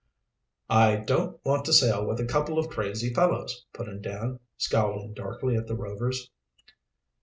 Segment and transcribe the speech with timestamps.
[0.71, 5.13] "I don't want to sail with a couple of crazy fellows," put in Dan, scowling
[5.13, 6.31] darkly at the Rovers.